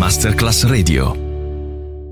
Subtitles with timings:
[0.00, 1.29] Masterclass Radio.